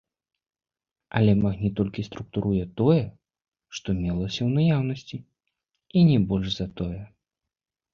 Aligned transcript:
Але 1.19 1.35
магніт 1.43 1.73
толькі 1.81 2.07
структуруе 2.09 2.63
тое, 2.83 3.03
што 3.79 3.87
мелася 4.01 4.37
ў 4.37 4.49
наяўнасці, 4.59 5.17
і 5.99 6.09
не 6.13 6.17
больш 6.31 6.47
за 6.61 6.67
тое. 6.81 7.03